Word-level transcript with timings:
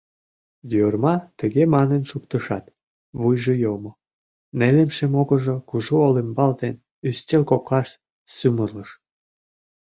—Йорма 0.77 1.15
тыге 1.39 1.63
манын 1.75 2.01
шуктышат, 2.09 2.65
вуйжо 3.19 3.53
йомо, 3.63 3.91
нелемше 4.59 5.05
могыржо 5.13 5.55
кужу 5.69 5.95
олымбал 6.07 6.51
ден 6.61 6.75
ӱстел 7.09 7.43
коклаш 7.51 7.89
сӱмырлыш. 8.33 8.89